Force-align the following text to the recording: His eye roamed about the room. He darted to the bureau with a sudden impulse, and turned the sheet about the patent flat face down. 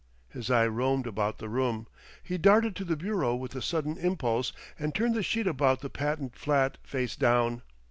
His 0.29 0.49
eye 0.49 0.65
roamed 0.65 1.05
about 1.05 1.37
the 1.37 1.47
room. 1.47 1.85
He 2.23 2.39
darted 2.39 2.75
to 2.77 2.83
the 2.83 2.95
bureau 2.95 3.35
with 3.35 3.53
a 3.55 3.61
sudden 3.61 3.99
impulse, 3.99 4.51
and 4.79 4.95
turned 4.95 5.13
the 5.13 5.21
sheet 5.21 5.45
about 5.45 5.81
the 5.81 5.91
patent 5.91 6.35
flat 6.35 6.79
face 6.81 7.15
down. 7.15 7.61